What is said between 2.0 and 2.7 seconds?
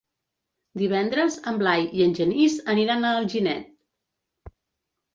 i en Genís